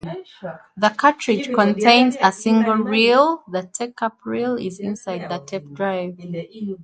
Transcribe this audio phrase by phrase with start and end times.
[0.77, 6.17] The cartridge contains a single reel; the takeup reel is inside the tape drive.